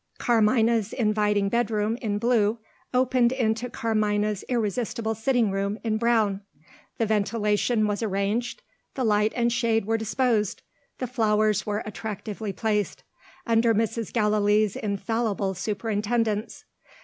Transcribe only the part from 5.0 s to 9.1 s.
sitting room, in brown. The ventilation was arranged, the